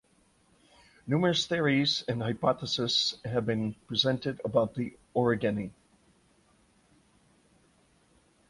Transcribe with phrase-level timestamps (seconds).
[1.05, 5.69] Numerous theories and hypotheses have been presented about the orogeny.